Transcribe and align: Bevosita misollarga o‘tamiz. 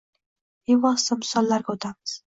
Bevosita 0.71 1.21
misollarga 1.21 1.77
o‘tamiz. 1.79 2.19